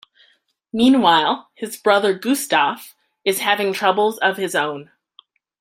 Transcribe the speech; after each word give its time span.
Meanwhile, 0.73 1.51
his 1.53 1.77
brother 1.77 2.17
Gustav 2.17 2.95
is 3.23 3.37
having 3.41 3.71
troubles 3.71 4.17
of 4.17 4.35
his 4.37 4.55
own. 4.55 4.89